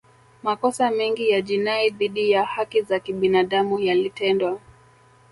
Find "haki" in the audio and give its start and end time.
2.45-2.81